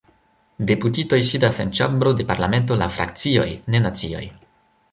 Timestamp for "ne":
3.75-3.83